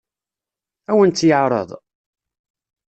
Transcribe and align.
Ad 0.89 0.91
awen-tt-yeɛṛeḍ? 0.95 1.69